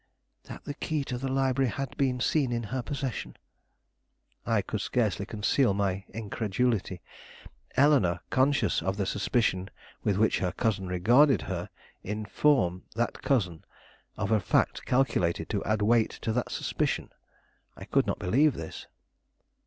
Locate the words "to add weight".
15.49-16.09